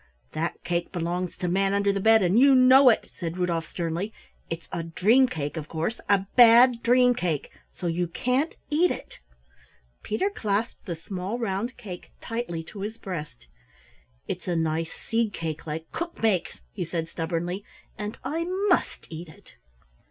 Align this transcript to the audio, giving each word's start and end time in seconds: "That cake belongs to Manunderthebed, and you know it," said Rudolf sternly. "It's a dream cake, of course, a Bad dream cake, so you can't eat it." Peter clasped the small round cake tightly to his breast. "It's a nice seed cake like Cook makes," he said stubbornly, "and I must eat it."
"That 0.31 0.63
cake 0.63 0.91
belongs 0.91 1.37
to 1.37 1.47
Manunderthebed, 1.47 2.23
and 2.23 2.39
you 2.39 2.55
know 2.55 2.89
it," 2.89 3.11
said 3.13 3.37
Rudolf 3.37 3.67
sternly. 3.67 4.11
"It's 4.49 4.67
a 4.71 4.81
dream 4.81 5.27
cake, 5.27 5.57
of 5.57 5.67
course, 5.69 6.01
a 6.09 6.25
Bad 6.35 6.81
dream 6.81 7.13
cake, 7.13 7.51
so 7.75 7.85
you 7.85 8.07
can't 8.07 8.55
eat 8.71 8.89
it." 8.89 9.19
Peter 10.01 10.31
clasped 10.31 10.87
the 10.87 10.95
small 10.95 11.37
round 11.37 11.77
cake 11.77 12.09
tightly 12.19 12.63
to 12.63 12.79
his 12.81 12.97
breast. 12.97 13.45
"It's 14.27 14.47
a 14.47 14.55
nice 14.55 14.91
seed 14.91 15.33
cake 15.33 15.67
like 15.67 15.91
Cook 15.91 16.19
makes," 16.23 16.61
he 16.71 16.83
said 16.83 17.07
stubbornly, 17.07 17.63
"and 17.95 18.17
I 18.23 18.45
must 18.69 19.05
eat 19.11 19.29
it." 19.29 19.53